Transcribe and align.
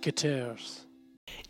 Marketers. 0.00 0.86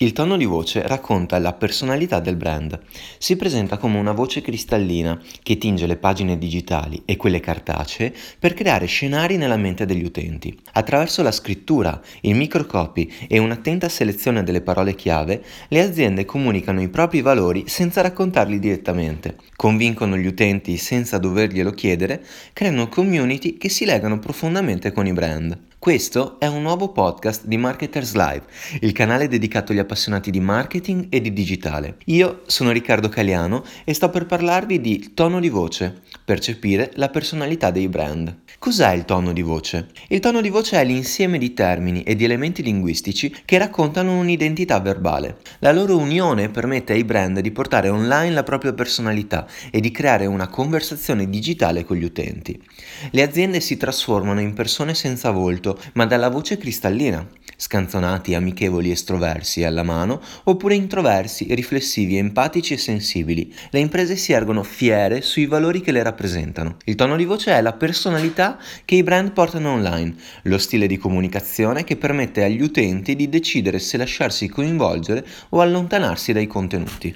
Il 0.02 0.14
tono 0.14 0.38
di 0.38 0.46
voce 0.46 0.86
racconta 0.86 1.38
la 1.38 1.52
personalità 1.52 2.20
del 2.20 2.36
brand. 2.36 2.80
Si 3.18 3.36
presenta 3.36 3.76
come 3.76 3.98
una 3.98 4.12
voce 4.12 4.40
cristallina 4.40 5.20
che 5.42 5.58
tinge 5.58 5.86
le 5.86 5.98
pagine 5.98 6.38
digitali 6.38 7.02
e 7.04 7.18
quelle 7.18 7.38
cartacee 7.38 8.14
per 8.38 8.54
creare 8.54 8.86
scenari 8.86 9.36
nella 9.36 9.58
mente 9.58 9.84
degli 9.84 10.02
utenti. 10.02 10.58
Attraverso 10.72 11.20
la 11.20 11.30
scrittura, 11.30 12.00
il 12.22 12.34
microcopy 12.34 13.12
e 13.28 13.36
un'attenta 13.36 13.90
selezione 13.90 14.42
delle 14.42 14.62
parole 14.62 14.94
chiave, 14.94 15.44
le 15.68 15.82
aziende 15.82 16.24
comunicano 16.24 16.80
i 16.80 16.88
propri 16.88 17.20
valori 17.20 17.64
senza 17.66 18.00
raccontarli 18.00 18.58
direttamente, 18.58 19.36
convincono 19.54 20.16
gli 20.16 20.26
utenti 20.26 20.78
senza 20.78 21.18
doverglielo 21.18 21.72
chiedere, 21.72 22.24
creano 22.54 22.88
community 22.88 23.58
che 23.58 23.68
si 23.68 23.84
legano 23.84 24.18
profondamente 24.18 24.92
con 24.92 25.06
i 25.06 25.12
brand. 25.12 25.68
Questo 25.78 26.38
è 26.38 26.46
un 26.46 26.60
nuovo 26.60 26.90
podcast 26.90 27.46
di 27.46 27.56
Marketers 27.56 28.12
Live, 28.12 28.42
il 28.80 28.92
canale 28.92 29.28
dedicato 29.28 29.72
agli 29.72 29.78
appassionati 29.78 29.88
di 30.30 30.40
marketing 30.40 31.06
e 31.08 31.20
di 31.20 31.32
digitale. 31.32 31.96
Io 32.06 32.42
sono 32.46 32.70
Riccardo 32.70 33.08
Caliano 33.08 33.64
e 33.84 33.92
sto 33.92 34.08
per 34.08 34.26
parlarvi 34.26 34.80
di 34.80 35.10
tono 35.14 35.40
di 35.40 35.48
voce, 35.48 36.02
percepire 36.24 36.92
la 36.94 37.08
personalità 37.08 37.70
dei 37.70 37.88
brand. 37.88 38.42
Cos'è 38.58 38.92
il 38.92 39.04
tono 39.04 39.32
di 39.32 39.42
voce? 39.42 39.88
Il 40.08 40.20
tono 40.20 40.40
di 40.40 40.50
voce 40.50 40.78
è 40.78 40.84
l'insieme 40.84 41.38
di 41.38 41.54
termini 41.54 42.02
e 42.02 42.14
di 42.14 42.24
elementi 42.24 42.62
linguistici 42.62 43.34
che 43.44 43.58
raccontano 43.58 44.18
un'identità 44.18 44.78
verbale. 44.80 45.38
La 45.60 45.72
loro 45.72 45.96
unione 45.96 46.50
permette 46.50 46.92
ai 46.92 47.04
brand 47.04 47.40
di 47.40 47.50
portare 47.50 47.88
online 47.88 48.34
la 48.34 48.42
propria 48.42 48.72
personalità 48.74 49.46
e 49.70 49.80
di 49.80 49.90
creare 49.90 50.26
una 50.26 50.48
conversazione 50.48 51.28
digitale 51.28 51.84
con 51.84 51.96
gli 51.96 52.04
utenti. 52.04 52.62
Le 53.10 53.22
aziende 53.22 53.60
si 53.60 53.76
trasformano 53.76 54.40
in 54.40 54.52
persone 54.52 54.94
senza 54.94 55.30
volto, 55.30 55.78
ma 55.94 56.04
dalla 56.06 56.28
voce 56.28 56.58
cristallina, 56.58 57.26
scanzonati, 57.56 58.34
amichevoli, 58.34 58.90
estroversi 58.90 59.64
alla 59.64 59.79
mano, 59.82 60.20
oppure 60.44 60.74
introversi, 60.74 61.46
riflessivi, 61.54 62.16
empatici 62.16 62.74
e 62.74 62.78
sensibili. 62.78 63.54
Le 63.70 63.78
imprese 63.78 64.16
si 64.16 64.32
ergono 64.32 64.62
fiere 64.62 65.20
sui 65.22 65.46
valori 65.46 65.80
che 65.80 65.92
le 65.92 66.02
rappresentano. 66.02 66.76
Il 66.84 66.94
tono 66.94 67.16
di 67.16 67.24
voce 67.24 67.52
è 67.52 67.60
la 67.60 67.72
personalità 67.72 68.58
che 68.84 68.94
i 68.94 69.02
brand 69.02 69.32
portano 69.32 69.72
online, 69.72 70.14
lo 70.42 70.58
stile 70.58 70.86
di 70.86 70.96
comunicazione 70.96 71.84
che 71.84 71.96
permette 71.96 72.44
agli 72.44 72.62
utenti 72.62 73.16
di 73.16 73.28
decidere 73.28 73.78
se 73.78 73.96
lasciarsi 73.96 74.48
coinvolgere 74.48 75.26
o 75.50 75.60
allontanarsi 75.60 76.32
dai 76.32 76.46
contenuti. 76.46 77.14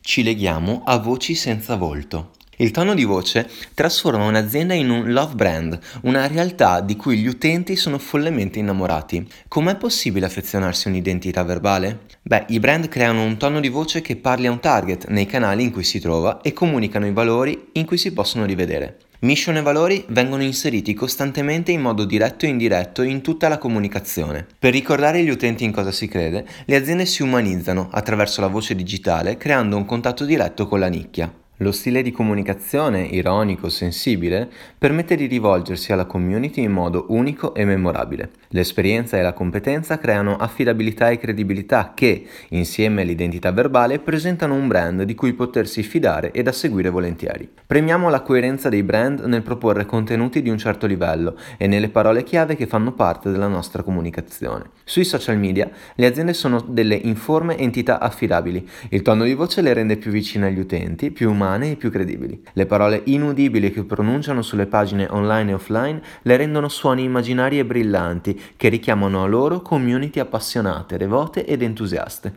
Ci 0.00 0.22
leghiamo 0.22 0.82
a 0.84 0.98
voci 0.98 1.34
senza 1.34 1.76
volto. 1.76 2.32
Il 2.60 2.72
tono 2.72 2.92
di 2.92 3.04
voce 3.04 3.48
trasforma 3.72 4.26
un'azienda 4.26 4.74
in 4.74 4.90
un 4.90 5.10
love 5.12 5.34
brand, 5.34 5.78
una 6.02 6.26
realtà 6.26 6.82
di 6.82 6.94
cui 6.94 7.16
gli 7.16 7.26
utenti 7.26 7.74
sono 7.74 7.96
follemente 7.96 8.58
innamorati. 8.58 9.26
Com'è 9.48 9.76
possibile 9.76 10.26
affezionarsi 10.26 10.86
a 10.86 10.90
un'identità 10.90 11.42
verbale? 11.42 12.00
Beh, 12.20 12.44
i 12.48 12.60
brand 12.60 12.88
creano 12.88 13.22
un 13.22 13.38
tono 13.38 13.60
di 13.60 13.70
voce 13.70 14.02
che 14.02 14.16
parli 14.16 14.46
a 14.46 14.50
un 14.50 14.60
target 14.60 15.06
nei 15.06 15.24
canali 15.24 15.62
in 15.62 15.70
cui 15.70 15.84
si 15.84 16.00
trova 16.00 16.42
e 16.42 16.52
comunicano 16.52 17.06
i 17.06 17.14
valori 17.14 17.68
in 17.72 17.86
cui 17.86 17.96
si 17.96 18.12
possono 18.12 18.44
rivedere. 18.44 18.98
Mission 19.20 19.56
e 19.56 19.62
valori 19.62 20.04
vengono 20.08 20.42
inseriti 20.42 20.92
costantemente 20.92 21.72
in 21.72 21.80
modo 21.80 22.04
diretto 22.04 22.44
e 22.44 22.50
indiretto 22.50 23.00
in 23.00 23.22
tutta 23.22 23.48
la 23.48 23.56
comunicazione. 23.56 24.46
Per 24.58 24.70
ricordare 24.70 25.20
agli 25.20 25.30
utenti 25.30 25.64
in 25.64 25.72
cosa 25.72 25.92
si 25.92 26.08
crede, 26.08 26.46
le 26.66 26.76
aziende 26.76 27.06
si 27.06 27.22
umanizzano 27.22 27.88
attraverso 27.90 28.42
la 28.42 28.48
voce 28.48 28.74
digitale 28.74 29.38
creando 29.38 29.78
un 29.78 29.86
contatto 29.86 30.26
diretto 30.26 30.68
con 30.68 30.78
la 30.78 30.88
nicchia. 30.88 31.39
Lo 31.62 31.72
stile 31.72 32.00
di 32.00 32.10
comunicazione, 32.10 33.02
ironico, 33.02 33.68
sensibile, 33.68 34.48
permette 34.78 35.14
di 35.14 35.26
rivolgersi 35.26 35.92
alla 35.92 36.06
community 36.06 36.62
in 36.62 36.72
modo 36.72 37.04
unico 37.10 37.54
e 37.54 37.66
memorabile. 37.66 38.30
L'esperienza 38.52 39.18
e 39.18 39.22
la 39.22 39.34
competenza 39.34 39.98
creano 39.98 40.38
affidabilità 40.38 41.10
e 41.10 41.18
credibilità 41.18 41.92
che, 41.94 42.24
insieme 42.48 43.02
all'identità 43.02 43.52
verbale, 43.52 43.98
presentano 43.98 44.54
un 44.54 44.68
brand 44.68 45.02
di 45.02 45.14
cui 45.14 45.34
potersi 45.34 45.82
fidare 45.82 46.30
e 46.30 46.42
da 46.42 46.50
seguire 46.50 46.88
volentieri. 46.88 47.46
Premiamo 47.66 48.08
la 48.08 48.22
coerenza 48.22 48.70
dei 48.70 48.82
brand 48.82 49.20
nel 49.26 49.42
proporre 49.42 49.84
contenuti 49.84 50.40
di 50.40 50.48
un 50.48 50.56
certo 50.56 50.86
livello 50.86 51.36
e 51.58 51.66
nelle 51.66 51.90
parole 51.90 52.22
chiave 52.22 52.56
che 52.56 52.66
fanno 52.66 52.92
parte 52.92 53.30
della 53.30 53.48
nostra 53.48 53.82
comunicazione. 53.82 54.70
Sui 54.82 55.04
social 55.04 55.36
media 55.36 55.70
le 55.96 56.06
aziende 56.06 56.32
sono 56.32 56.64
delle 56.66 56.94
informe 56.94 57.58
entità 57.58 58.00
affidabili, 58.00 58.66
il 58.88 59.02
tono 59.02 59.24
di 59.24 59.34
voce 59.34 59.60
le 59.60 59.74
rende 59.74 59.98
più 59.98 60.10
vicine 60.10 60.46
agli 60.46 60.58
utenti, 60.58 61.10
più 61.10 61.30
umane 61.30 61.48
umane 61.50 61.72
e 61.72 61.76
più 61.76 61.90
credibili. 61.90 62.40
Le 62.52 62.66
parole 62.66 63.02
inudibili 63.06 63.72
che 63.72 63.84
pronunciano 63.84 64.42
sulle 64.42 64.66
pagine 64.66 65.06
online 65.10 65.50
e 65.50 65.54
offline 65.54 66.02
le 66.22 66.36
rendono 66.36 66.68
suoni 66.68 67.02
immaginari 67.02 67.58
e 67.58 67.64
brillanti 67.64 68.40
che 68.56 68.68
richiamano 68.68 69.22
a 69.22 69.26
loro 69.26 69.60
community 69.60 70.20
appassionate, 70.20 70.96
devote 70.96 71.44
ed 71.44 71.62
entusiaste. 71.62 72.36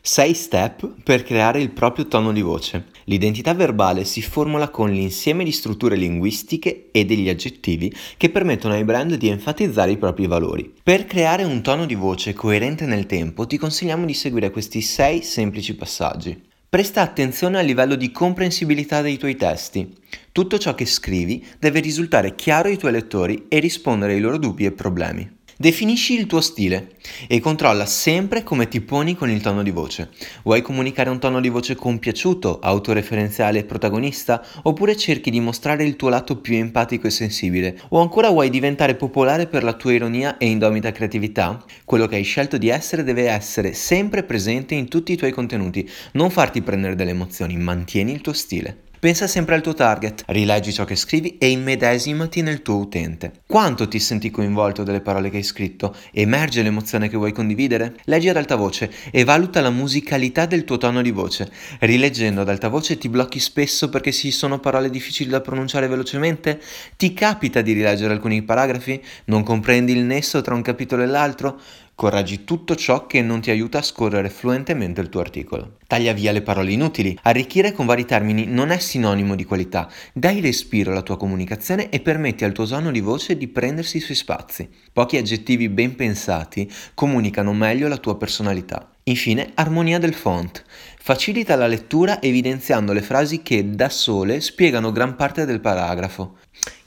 6 0.00 0.34
step 0.34 0.94
per 1.02 1.22
creare 1.22 1.60
il 1.60 1.70
proprio 1.70 2.06
tono 2.06 2.32
di 2.32 2.40
voce. 2.40 2.86
L'identità 3.04 3.52
verbale 3.52 4.04
si 4.04 4.22
formula 4.22 4.70
con 4.70 4.90
l'insieme 4.90 5.44
di 5.44 5.52
strutture 5.52 5.96
linguistiche 5.96 6.88
e 6.92 7.04
degli 7.04 7.28
aggettivi 7.28 7.94
che 8.16 8.30
permettono 8.30 8.72
ai 8.72 8.84
brand 8.84 9.14
di 9.16 9.28
enfatizzare 9.28 9.90
i 9.90 9.98
propri 9.98 10.26
valori. 10.26 10.72
Per 10.82 11.04
creare 11.04 11.44
un 11.44 11.62
tono 11.62 11.84
di 11.84 11.94
voce 11.94 12.32
coerente 12.32 12.86
nel 12.86 13.04
tempo 13.04 13.46
ti 13.46 13.58
consigliamo 13.58 14.06
di 14.06 14.14
seguire 14.14 14.50
questi 14.50 14.80
6 14.80 15.22
semplici 15.22 15.74
passaggi. 15.74 16.46
Presta 16.70 17.00
attenzione 17.00 17.58
al 17.58 17.64
livello 17.64 17.94
di 17.94 18.12
comprensibilità 18.12 19.00
dei 19.00 19.16
tuoi 19.16 19.36
testi. 19.36 19.90
Tutto 20.32 20.58
ciò 20.58 20.74
che 20.74 20.84
scrivi 20.84 21.42
deve 21.58 21.80
risultare 21.80 22.34
chiaro 22.34 22.68
ai 22.68 22.76
tuoi 22.76 22.92
lettori 22.92 23.46
e 23.48 23.58
rispondere 23.58 24.12
ai 24.12 24.20
loro 24.20 24.36
dubbi 24.36 24.66
e 24.66 24.72
problemi. 24.72 25.37
Definisci 25.60 26.14
il 26.14 26.26
tuo 26.26 26.40
stile 26.40 26.92
e 27.26 27.40
controlla 27.40 27.84
sempre 27.84 28.44
come 28.44 28.68
ti 28.68 28.80
poni 28.80 29.16
con 29.16 29.28
il 29.28 29.40
tono 29.40 29.64
di 29.64 29.72
voce. 29.72 30.10
Vuoi 30.44 30.62
comunicare 30.62 31.10
un 31.10 31.18
tono 31.18 31.40
di 31.40 31.48
voce 31.48 31.74
compiaciuto, 31.74 32.60
autoreferenziale 32.60 33.58
e 33.58 33.64
protagonista? 33.64 34.40
Oppure 34.62 34.96
cerchi 34.96 35.32
di 35.32 35.40
mostrare 35.40 35.82
il 35.82 35.96
tuo 35.96 36.10
lato 36.10 36.36
più 36.36 36.54
empatico 36.54 37.08
e 37.08 37.10
sensibile? 37.10 37.76
O 37.88 38.00
ancora 38.00 38.30
vuoi 38.30 38.50
diventare 38.50 38.94
popolare 38.94 39.48
per 39.48 39.64
la 39.64 39.72
tua 39.72 39.94
ironia 39.94 40.36
e 40.36 40.46
indomita 40.46 40.92
creatività? 40.92 41.60
Quello 41.84 42.06
che 42.06 42.14
hai 42.14 42.22
scelto 42.22 42.56
di 42.56 42.68
essere 42.68 43.02
deve 43.02 43.28
essere 43.28 43.72
sempre 43.72 44.22
presente 44.22 44.76
in 44.76 44.86
tutti 44.86 45.10
i 45.10 45.16
tuoi 45.16 45.32
contenuti. 45.32 45.90
Non 46.12 46.30
farti 46.30 46.62
prendere 46.62 46.94
delle 46.94 47.10
emozioni, 47.10 47.56
mantieni 47.56 48.12
il 48.12 48.20
tuo 48.20 48.32
stile. 48.32 48.86
Pensa 49.00 49.28
sempre 49.28 49.54
al 49.54 49.60
tuo 49.60 49.74
target, 49.74 50.24
rileggi 50.26 50.72
ciò 50.72 50.84
che 50.84 50.96
scrivi 50.96 51.38
e 51.38 51.50
immedesimati 51.50 52.42
nel 52.42 52.62
tuo 52.62 52.78
utente. 52.78 53.42
Quanto 53.46 53.86
ti 53.86 54.00
senti 54.00 54.28
coinvolto 54.28 54.82
dalle 54.82 55.00
parole 55.00 55.30
che 55.30 55.36
hai 55.36 55.44
scritto? 55.44 55.94
Emerge 56.10 56.62
l'emozione 56.62 57.08
che 57.08 57.16
vuoi 57.16 57.30
condividere? 57.30 57.94
Leggi 58.06 58.28
ad 58.28 58.36
alta 58.36 58.56
voce 58.56 58.90
e 59.12 59.22
valuta 59.22 59.60
la 59.60 59.70
musicalità 59.70 60.46
del 60.46 60.64
tuo 60.64 60.78
tono 60.78 61.00
di 61.00 61.12
voce. 61.12 61.48
Rileggendo 61.78 62.40
ad 62.40 62.48
alta 62.48 62.66
voce 62.66 62.98
ti 62.98 63.08
blocchi 63.08 63.38
spesso 63.38 63.88
perché 63.88 64.10
ci 64.10 64.32
sono 64.32 64.58
parole 64.58 64.90
difficili 64.90 65.30
da 65.30 65.40
pronunciare 65.40 65.86
velocemente? 65.86 66.60
Ti 66.96 67.14
capita 67.14 67.60
di 67.60 67.74
rileggere 67.74 68.12
alcuni 68.12 68.42
paragrafi? 68.42 69.00
Non 69.26 69.44
comprendi 69.44 69.92
il 69.92 70.02
nesso 70.02 70.40
tra 70.40 70.56
un 70.56 70.62
capitolo 70.62 71.04
e 71.04 71.06
l'altro? 71.06 71.60
Correggi 71.98 72.44
tutto 72.44 72.76
ciò 72.76 73.08
che 73.08 73.22
non 73.22 73.40
ti 73.40 73.50
aiuta 73.50 73.78
a 73.78 73.82
scorrere 73.82 74.30
fluentemente 74.30 75.00
il 75.00 75.08
tuo 75.08 75.18
articolo. 75.18 75.78
Taglia 75.84 76.12
via 76.12 76.30
le 76.30 76.42
parole 76.42 76.70
inutili. 76.70 77.18
Arricchire 77.22 77.72
con 77.72 77.86
vari 77.86 78.04
termini 78.04 78.46
non 78.46 78.70
è 78.70 78.78
sinonimo 78.78 79.34
di 79.34 79.44
qualità. 79.44 79.90
Dai 80.12 80.40
respiro 80.40 80.92
alla 80.92 81.02
tua 81.02 81.16
comunicazione 81.16 81.88
e 81.88 81.98
permetti 81.98 82.44
al 82.44 82.52
tuo 82.52 82.66
tono 82.66 82.92
di 82.92 83.00
voce 83.00 83.36
di 83.36 83.48
prendersi 83.48 83.96
i 83.96 84.00
suoi 84.00 84.16
spazi. 84.16 84.68
Pochi 84.92 85.16
aggettivi 85.16 85.68
ben 85.68 85.96
pensati 85.96 86.70
comunicano 86.94 87.52
meglio 87.52 87.88
la 87.88 87.96
tua 87.96 88.16
personalità. 88.16 88.88
Infine, 89.08 89.52
armonia 89.54 89.98
del 89.98 90.12
font. 90.12 90.62
Facilita 91.00 91.56
la 91.56 91.66
lettura 91.66 92.20
evidenziando 92.20 92.92
le 92.92 93.00
frasi 93.00 93.40
che 93.40 93.70
da 93.70 93.88
sole 93.88 94.42
spiegano 94.42 94.92
gran 94.92 95.16
parte 95.16 95.46
del 95.46 95.60
paragrafo. 95.60 96.36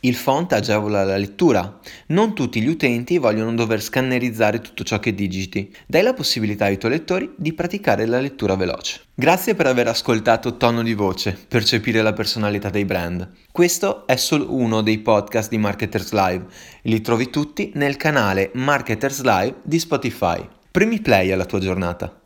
Il 0.02 0.14
font 0.14 0.54
agevola 0.54 1.04
la 1.04 1.18
lettura. 1.18 1.80
Non 2.08 2.36
tutti 2.36 2.62
gli 2.62 2.68
utenti 2.68 3.18
vogliono 3.18 3.56
dover 3.56 3.82
scannerizzare 3.82 4.62
tutto 4.62 4.84
ciò 4.84 5.00
che 5.00 5.16
digiti. 5.16 5.76
Dai 5.88 6.04
la 6.04 6.14
possibilità 6.14 6.66
ai 6.66 6.78
tuoi 6.78 6.92
lettori 6.92 7.34
di 7.36 7.54
praticare 7.54 8.06
la 8.06 8.20
lettura 8.20 8.56
veloce. 8.56 9.02
Grazie 9.16 9.56
per 9.56 9.66
aver 9.66 9.88
ascoltato 9.88 10.58
Tono 10.58 10.84
di 10.84 10.94
Voce, 10.94 11.36
percepire 11.48 12.04
la 12.04 12.14
personalità 12.14 12.70
dei 12.70 12.86
brand. 12.86 13.28
Questo 13.52 14.06
è 14.06 14.16
solo 14.16 14.54
uno 14.54 14.82
dei 14.82 15.00
podcast 15.00 15.50
di 15.50 15.58
Marketers 15.58 16.12
Live. 16.12 16.46
Li 16.84 17.02
trovi 17.02 17.32
tutti 17.32 17.72
nel 17.74 17.98
canale 17.98 18.52
Marketers 18.54 19.24
Live 19.24 19.56
di 19.64 19.80
Spotify. 19.80 20.60
Premi 20.72 21.02
play 21.02 21.34
alla 21.34 21.44
tua 21.46 21.60
giornata. 21.60 22.21